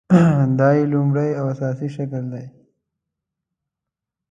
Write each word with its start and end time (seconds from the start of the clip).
دا 0.59 0.69
یې 0.77 0.83
لومړۍ 0.93 1.29
او 1.39 1.45
اساسي 1.53 1.87
شکل 1.95 2.23
دی. 2.33 2.45